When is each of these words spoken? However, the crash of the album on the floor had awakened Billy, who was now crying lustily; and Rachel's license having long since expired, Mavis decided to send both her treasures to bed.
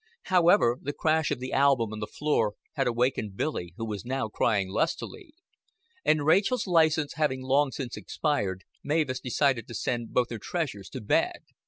However, 0.33 0.79
the 0.81 0.93
crash 0.93 1.29
of 1.29 1.39
the 1.39 1.53
album 1.53 1.93
on 1.93 1.99
the 1.99 2.07
floor 2.07 2.55
had 2.73 2.87
awakened 2.87 3.37
Billy, 3.37 3.75
who 3.77 3.85
was 3.85 4.03
now 4.03 4.29
crying 4.29 4.67
lustily; 4.67 5.35
and 6.03 6.25
Rachel's 6.25 6.65
license 6.65 7.13
having 7.17 7.43
long 7.43 7.69
since 7.71 7.95
expired, 7.97 8.63
Mavis 8.83 9.19
decided 9.19 9.67
to 9.67 9.75
send 9.75 10.11
both 10.11 10.31
her 10.31 10.39
treasures 10.39 10.89
to 10.89 11.01
bed. 11.01 11.41